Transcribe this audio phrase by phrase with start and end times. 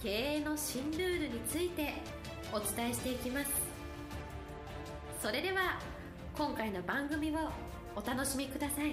[0.00, 1.92] 経営の新ルールについて
[2.52, 3.50] お伝えしていきます。
[5.20, 5.80] それでは
[6.36, 7.34] 今回の番組を
[7.96, 8.92] お楽しみください。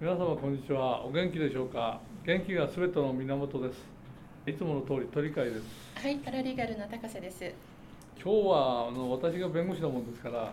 [0.00, 1.04] 皆様こんにちは。
[1.04, 2.00] お元気でしょうか？
[2.24, 3.80] 元気がすべての源です。
[4.46, 5.62] いつもの通り鳥飼です。
[5.96, 7.52] はいパラリーガルの高瀬です。
[8.22, 10.52] 今日はあの私が弁護士なもんですから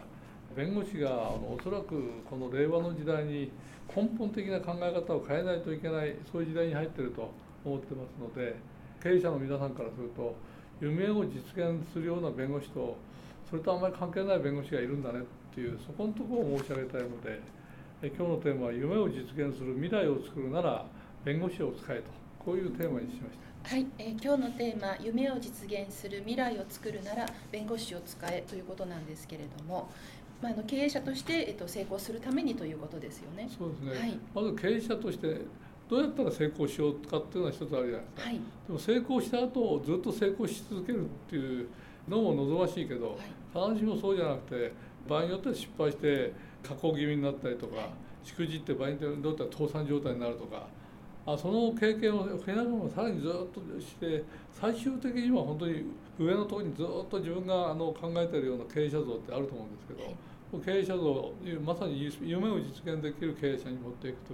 [0.55, 3.51] 弁護士があのおそらくこの令和の時代に
[3.95, 7.31] 根本的な考え方を変えないといけないそういう時代に入っていると
[7.65, 8.55] 思ってますので
[9.01, 10.35] 経営者の皆さんからすると
[10.81, 12.97] 夢を実現するような弁護士と
[13.49, 15.23] それとあんまり関係ない弁護士がいるんだねっ
[15.53, 17.41] ていうそこのところを申し上げたいので
[18.01, 20.85] 今日のテーマは夢を実現する未来を作るなら
[21.25, 22.03] 弁護士を使えと
[22.45, 23.75] こういうテーマにしました。
[23.75, 29.89] はい、えー、今日のテーマ「夢を実現する未来を作るなら弁護士を使え」ということなんですけれども、
[30.41, 33.49] まあ、あの経営者として、えっと、成功するためにということですよね。
[33.57, 35.41] そうですね、はい、まず経営者として
[35.89, 41.67] どうやったら成功しようかっていうのは一つあるじゃないですか、はい、でも成功した後ずっと成功し続けるっていう
[42.07, 43.17] のも望ましいけど、
[43.53, 44.71] はい、必ずしもそうじゃなくて
[45.07, 47.89] 場合によっては失敗して加工気味になったりとか、
[48.21, 50.67] しくじって場合によっては倒産状態になるとか
[51.33, 55.83] あその経験を増えながらもさらにずっとして最終的には本当に
[56.17, 60.15] 上のところにずっと自分があの考えているような経営者像ってあると思うんですけど。
[60.65, 61.31] 経営者像
[61.63, 64.33] まさに夢を実現できる経営者に持っていくと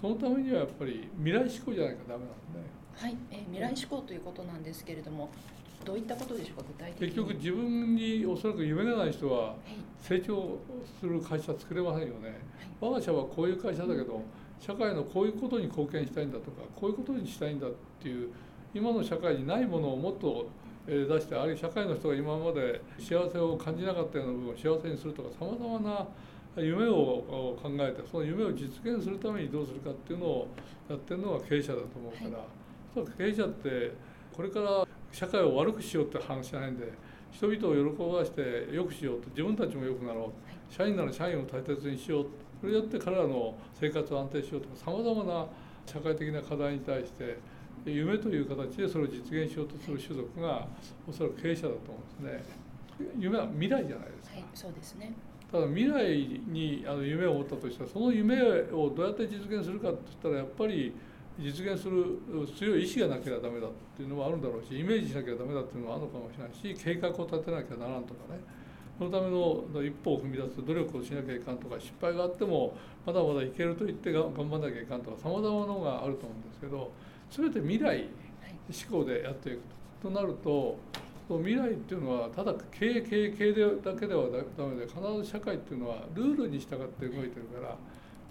[0.00, 2.62] そのためにはやっぱり未来志向じゃないかダメなんですね。
[2.94, 5.30] はい、えー、未来志向ということなんですけれども
[5.84, 6.64] どういったことでしょうか？
[6.68, 7.08] 具体的に。
[7.08, 9.56] 結局自分におそらく夢がない人は
[10.00, 10.60] 成長
[11.00, 12.38] する会社作れませんよね、はい、
[12.80, 14.22] 我が社はこういう会社だけど
[14.64, 18.28] 社会のこういうことに貢献したいんだとかこういうことにしたいんだっていう
[18.72, 20.46] 今の社会にないものをもっと
[20.86, 26.06] 出してあるいは社会の人が今まで幸せを感じなかったような部分を幸せにするとかさまざまな
[26.56, 30.48] 夢を考えてその夢を実現するためにどうするかっていうのを
[30.88, 32.38] やってるのが経営者だと思うか
[32.94, 33.92] ら、はい、経営者って
[34.36, 36.92] これから社会を悪くしようって話じゃないんで
[37.32, 40.32] 人々を喜ばして良くしようと自分たちも良くなろう、はい、
[40.68, 42.26] 社員なら社員を大切にしよう
[42.62, 45.46] それによって彼らの生活を安定しようとかさまざまな
[45.84, 47.36] 社会的な課題に対して
[47.84, 50.68] 夢という形でそれを実現しようとする種族が
[51.08, 52.62] おそらく経営者だと思うんですね。
[53.18, 54.36] 夢は未来じゃないですか。
[54.36, 55.12] はい、そうですね。
[55.50, 60.94] ただ未来にあの夢を持ったとしたらその夢をどうやって実現するかって言ったらやっぱり
[61.40, 62.20] 実現する
[62.56, 68.40] 強い意志がなければダメだっていうのもあるんだろうしイメージしなきゃダメだっていうのもあるのかもしれないし計画を立てなきゃならんとかね
[68.98, 72.74] そのための一歩を踏み出す努力をしなきゃいかんとか失敗があっても
[73.06, 76.92] まだまだいけると言って頑張らなきゃいかんとかさまざまなのがあると思うんですけど
[77.30, 78.08] 全て未来
[78.90, 79.60] 思考でやっていく
[80.02, 80.78] となると
[81.28, 83.52] 未来っていうのはただ経営経営経営
[83.82, 84.26] だけでは
[84.56, 87.76] ダメで必ず社会っていうのはルールに従って動いてるから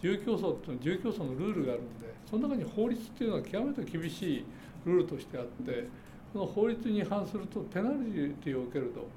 [0.04, 4.46] 自由競争っていうのは自由競争のルールがあるんでその中に法律っていうのは極めて厳しい
[4.86, 5.88] ルールとしてあって
[6.34, 7.96] その法律に違反するとペナル
[8.44, 9.08] ティを受けると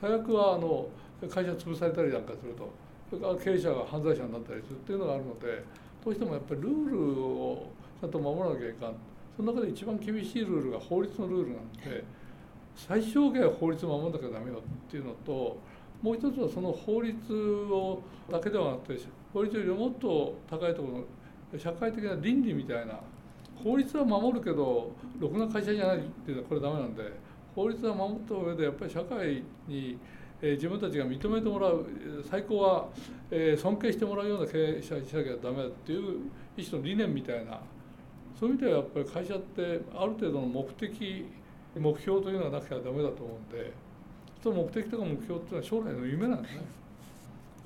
[0.00, 0.88] 最悪はあの
[1.28, 2.70] 会社潰されたりなんかすると
[3.10, 5.62] それから経営者が犯罪者になったりするっていうのがあるので
[6.04, 8.94] どうしてもやっぱりルールをちゃんと守らなきゃいかん。
[9.36, 12.04] その中で一番厳しいルールが法律のルールなので
[12.76, 15.58] 最小限法律を守らなきゃダメよっていうのと
[16.02, 17.16] もう一つはその法律
[17.70, 19.00] をだけではなくて
[19.32, 23.00] 法律よりもっと高いところの社会的な倫理みたいな
[23.62, 27.02] 法律は守るけどろくな会社じゃないっていうのはこれダメなんで
[27.54, 29.98] 法律は守った上でやっぱり社会に
[30.42, 31.86] え自分たちが認めてもらう
[32.28, 32.88] 最高は、
[33.30, 37.60] え尊敬してもらうような経営者にしなきゃダメだっていう一種の理念みたいな
[38.38, 41.26] そういう意味ではやっぱり会社ってある程度の目的
[41.78, 43.72] 目標というのがなきゃダメだと思うんで
[44.42, 46.60] その目的とか目標っていうのは将来の夢なんですね。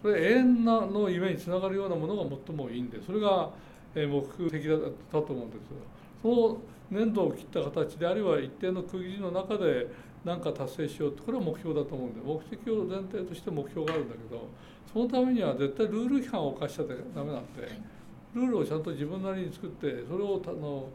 [0.02, 3.50] それ永遠なの夢につながるようなものが最もいいんでそれが
[3.94, 4.20] 目
[4.50, 4.80] 的だっ
[5.10, 5.76] たと思うんですよ。
[6.24, 6.56] その
[6.90, 9.88] 粘土を切った形であるいは一定の区切りの中で
[10.24, 14.48] 何か達成しようってこれは目標だと思うんで目的を前提として目標があるんだけど
[14.90, 16.84] そのためには絶対ルール違反を犯しちゃ
[17.14, 17.94] ダメなんで。
[18.34, 20.88] ルールをちゃんと自分なりに作ってそれをあの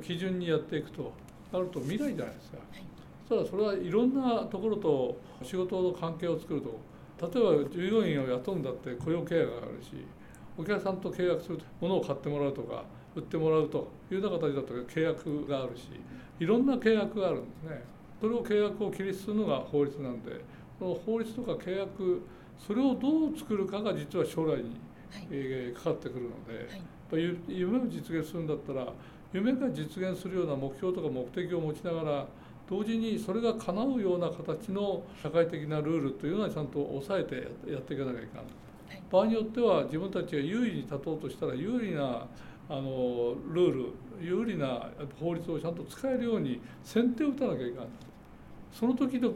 [0.00, 1.12] 基準にやっていくと
[1.52, 2.58] なると未来じゃないですか。
[3.28, 6.78] そしたらそれはいろんなところと仕事の関係を作ると
[7.20, 10.06] 例えば従業員を雇うんだって雇用契約があるし
[10.56, 12.84] お客さんと契約すると物を買ってもらうとか
[13.14, 15.88] 売ってもらうというような形だと契約があるし
[16.40, 17.94] いろんな契約があるんですね。
[18.20, 20.40] それを契約を切りするのが法律なんで
[20.78, 22.22] その法律とか契約
[22.58, 24.70] それをどう作るかが実は将来に、
[25.10, 26.68] はい、えー、かかってくるので、
[27.12, 28.88] はい、夢を実現するんだったら
[29.32, 32.26] 夢が実現するような目標とか目的を持ちながら
[32.68, 37.34] 同時にそれが叶うような形の社会的なルールというのはちゃんと抑えて
[37.70, 38.44] やっていかなきゃいけない、
[38.88, 42.26] はい、場合によっては自分たちが優位に立とうとしたら有利な
[42.68, 44.88] あのルール有利な
[45.20, 47.86] 法律をちゃんと使えるように先手を打たなきゃいけない
[48.72, 49.34] その時々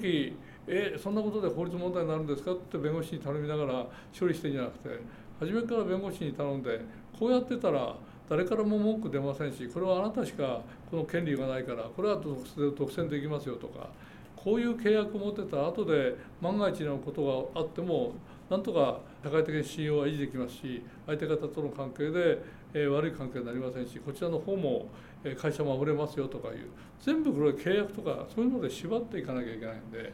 [0.67, 3.87] えそんなことで法律問題になるんですかって弁護士に頼みながら
[4.19, 5.01] 処理してんじゃなくて
[5.41, 6.81] 初めから弁護士に頼んで
[7.19, 7.95] こうやってたら
[8.29, 10.61] 誰からも文句出ませんしこれはあなたしか
[10.91, 13.89] この権利がないからこれは独占できますよとか
[14.37, 18.13] こういう契約を持ってた後で万が一のことがあっても
[18.51, 22.39] なんとか社会的に信用は維持できますし相手方との関係で、
[22.75, 24.89] え、悪い関係になりませんしこちらの方も
[25.37, 26.69] 会社守れますよとかいう
[27.01, 30.13] 全部これ契約とかそういうので縛っていかなきゃいけないんで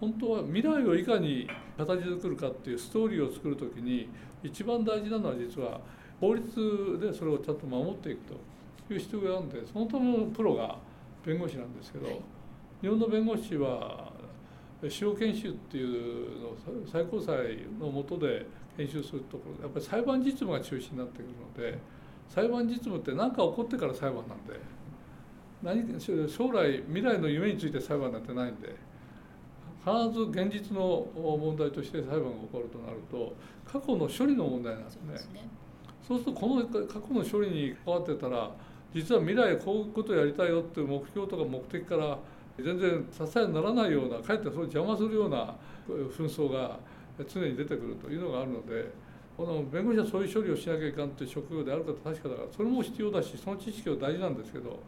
[0.00, 4.08] 本当は未来をいかに形作るかっていうストーリーを作る時に
[4.42, 5.80] 一番大事なのは実は
[6.20, 8.22] 法律でそれをちゃんと守っていく
[8.88, 10.76] という必要があるんでそのためのプロが
[11.24, 12.06] 弁護士なんですけど、
[12.80, 14.12] 日本の弁護士は
[14.88, 16.56] 司法研修っていうのを
[16.90, 17.36] 最高裁
[17.80, 18.46] の下で
[18.76, 21.28] 研修するところでやっぱり裁判実務が中心になってくる
[21.64, 21.78] ので
[22.28, 24.60] 裁判実務って何か起こってから裁判なんで
[25.62, 28.76] 何将来未来の夢について裁判なんてないんで
[29.84, 33.34] 必ず現実の問題として裁判が起こるとなると
[33.64, 35.48] 過去の処理の問題なんですね。
[36.06, 38.50] そうするとこの過去の処理に関わってたら
[38.94, 42.18] 実は未来こういうことをやりたいよっていう目標とか目的から
[42.62, 45.54] 全然支えにならないようなかえってそれを邪魔するような
[45.88, 46.78] 紛争が
[47.26, 48.90] 常に出てくるというのがあるので
[49.36, 54.80] この弁護士はそういう処理をしなきゃいかんという職業であるか確かだからそれも必要だしその知識は大事なんですけど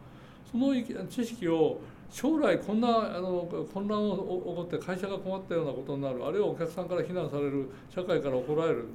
[0.51, 0.73] その
[1.07, 1.79] 知識を
[2.11, 8.87] 将来こんなあの混乱を起こって会社が困ったようなことになるあるいはお客さんから非難される社会から怒られる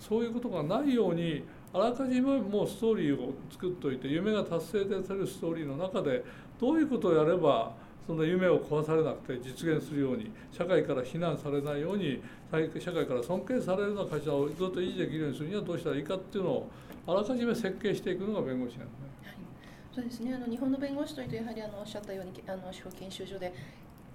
[0.00, 1.44] そういうことがないように
[1.74, 6.24] あらかじめもうストーリーを作っておいて夢が達成されるストーリーの中で
[6.58, 7.74] どういうことをやれば
[8.06, 12.20] その夢を壊されなくて実現するように社会から非難されないように
[12.78, 16.70] 社会から尊敬されるような会社をずっと維持できるようにするにはどうしたらいいかっていうのを
[17.06, 19.12] あらかじめ設計していくのが弁護士なんですね。
[19.94, 23.52] そうですねあの日本の弁護士というとやはりあのおっしゃったようにあの司法研修所で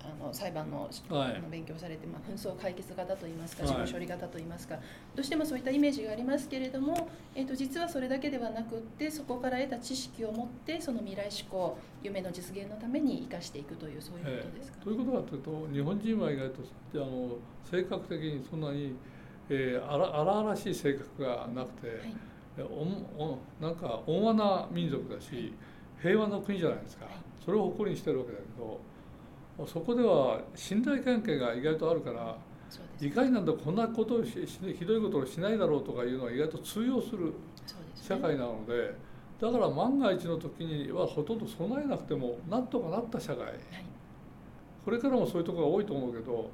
[0.07, 4.83] あの裁判の,、はい、勉強されて、まあ、紛争解決型といいますか事務処理型といいますか、はい、
[5.15, 16.61] どうしてもそういったイメージがありますけれども、えーと、実はそれだけではなくってそこから得た知識を持ってその未来志向夢の実現のために生かしていくというそういうことですか、えー、ということかというと日本人は意外と
[16.95, 17.29] あの
[17.69, 18.95] 性格的にそんなに、
[19.49, 22.67] えー、荒々しい性格がなくて、はい、
[23.17, 25.53] おおなんか温和な民族だし、
[26.01, 27.05] 平和の国じゃないですか、
[27.43, 28.79] それを誇りにしてるわけだけど。
[29.65, 32.37] そこでは信頼関係が意外とあるから
[32.99, 37.33] いかになんだこんなことをしひどいことをしないだろうとかいうのは意外と通用する
[37.95, 38.93] 社会なので
[39.39, 43.53] だから万が一の時にはほとんど備えなくてもなんとかなった社会、
[44.83, 46.49] これからもそういうところが多いと思うけど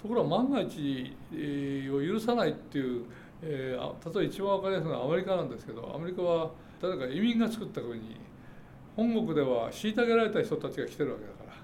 [0.00, 3.04] ところが万が一を許さないっていう、
[3.42, 6.50] えー、例えば一番分かりやすいのはアメリカなんですけどアメリカは
[6.80, 8.16] 誰か移民が作った国に
[8.96, 11.59] 本国では虐げられた人たちが来てるわけだから。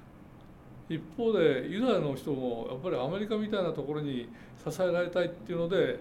[0.88, 4.28] 一方でユダヤの人もやっぱりアメリカみたいなところに
[4.64, 6.00] 支えられたいっていうので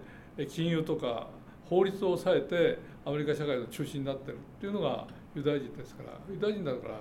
[0.49, 1.27] 金融とか
[1.67, 6.11] 法律を抑えてアメリカ社会の中心になってるっていうのがユダヤ人ですから。
[6.31, 6.99] ユダヤ人だから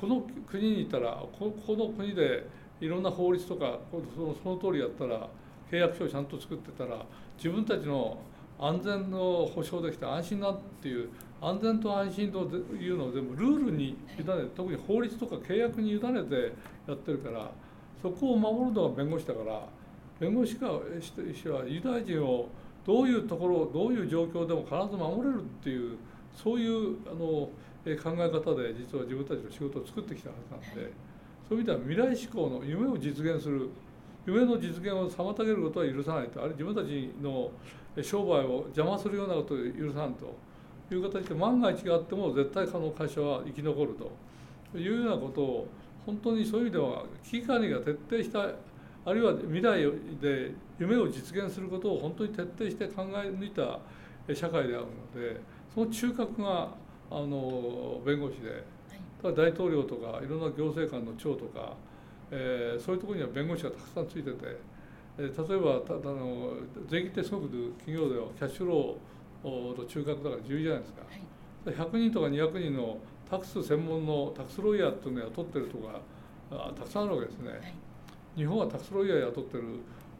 [0.00, 2.46] この国にいたらこの国で
[2.80, 5.28] いろんな法律とかそのその通りやったら
[5.70, 7.04] 契約書をちゃんと作ってたら
[7.36, 8.18] 自分たちの
[8.58, 11.08] 安全の保障できて安心なっていう
[11.40, 12.38] 安全と安心と
[12.76, 14.24] いうのを全部ルールに委ねて
[14.56, 16.52] 特に法律とか契約に委ねて
[16.86, 17.50] やってるから
[18.00, 19.84] そこを守るのが弁護士だから。
[20.20, 20.68] 弁護士が
[21.32, 22.48] 士はユダヤ人を
[22.86, 25.96] どういうところどういう状況でも必ず守れるっていう
[26.34, 27.50] そういうあの考
[27.84, 27.96] え
[28.30, 30.92] 方で実は自分たちの仕事を作ってきたはずなんで
[31.48, 33.68] そういう意味では未来志向の夢を実現する
[34.26, 37.50] 夢の実現を妨げることは許さないとあるいは自分たちの
[38.02, 40.34] 商売を邪魔するようなことを許さんと。
[40.90, 44.10] いう形で万が一があっても絶対可能会社は生き残ると。
[44.78, 45.66] いうようなことを
[46.04, 48.50] 本当にそういう意味では危機管理が徹底した
[49.06, 49.82] あるいは未来
[50.20, 53.78] で夢を実現することを本当に徹底して考え抜いた
[54.34, 55.40] 社会であるので
[55.74, 56.68] その中核が
[57.10, 58.64] あの弁護士で、
[59.22, 61.74] はい、大統領とかいろんな行政官の長とか、
[62.30, 64.56] えー、そういうところには弁護士がたくさんついてて、えー、
[65.16, 66.54] 例えばたあの
[66.88, 71.02] 税金ってすごく企業ではキャッシュローの中核だから重要じゃないですか、
[71.66, 72.98] はい、100人とか200人の
[73.30, 76.00] タックス専門のタックスロイヤーっていうのを雇ってるとか
[76.50, 77.74] あたくさんあるわけですね、はい、
[78.36, 79.64] 日本はタックスロイヤー雇ってる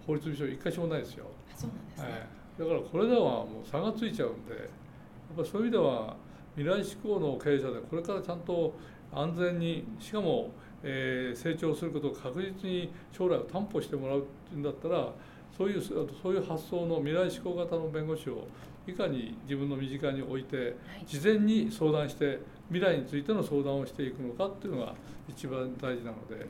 [0.07, 1.27] 法律事務所一箇所もないですよ。
[1.57, 2.21] そうなんですね、はい。
[2.59, 6.17] だからこれではもう差がついちゃうんでやっぱそういう意味では
[6.57, 8.75] 未来志向の経営者でこれからちゃんと
[9.13, 10.51] 安全にしかも、
[10.83, 15.13] えー、成長することを確実に将来を担保してもらうっていうんだったら
[15.57, 18.47] そういうそういう発想の未来志向型の弁護士を
[18.87, 24.95] いかに自分の身近に置いて事前に相談して未来についての相談をしていくのかっていうのが
[25.29, 26.47] 一番大事なので、はい、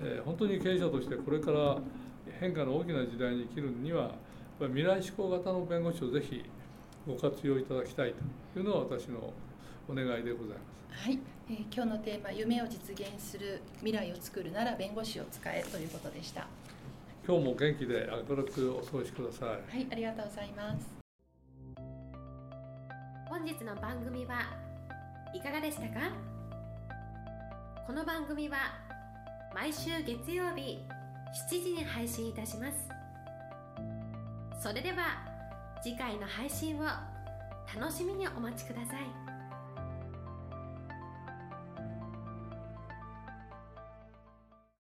[0.00, 1.78] えー、本当に経営者としてこれから
[2.40, 4.12] 変化の大きな時代に生きるには
[4.60, 6.44] 未来志向型の弁護士をぜひ
[7.06, 8.14] ご活用いただきたい
[8.54, 9.32] というのは私の
[9.88, 10.56] お願いでござい
[10.88, 11.04] ます。
[11.06, 11.18] はい、
[11.50, 16.46] えー、今日のテーマ夢を実現する未来を作るなら弁護士を使えということでした。
[17.26, 19.48] 今日も元気で明るくお過ごしください。
[19.48, 20.94] はい、ありがとうございます。
[23.28, 24.40] 本日の番組は
[25.34, 26.10] いかがでしたか？
[27.86, 28.56] この番組は
[29.54, 30.78] 毎週月曜日
[31.50, 32.88] 7時に配信いたします。
[34.62, 35.33] それでは
[35.84, 36.84] 次回の配信を
[37.78, 39.23] 楽しみにお待ちください。